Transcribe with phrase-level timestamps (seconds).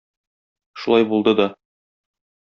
[0.83, 1.47] Шулай булды да.